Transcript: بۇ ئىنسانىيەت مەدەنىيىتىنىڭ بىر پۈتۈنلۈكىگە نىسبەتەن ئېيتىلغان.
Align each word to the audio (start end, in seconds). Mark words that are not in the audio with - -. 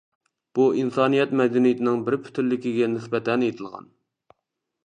بۇ 0.59 0.63
ئىنسانىيەت 0.83 1.35
مەدەنىيىتىنىڭ 1.41 2.01
بىر 2.09 2.17
پۈتۈنلۈكىگە 2.23 2.91
نىسبەتەن 2.97 3.47
ئېيتىلغان. 3.49 3.91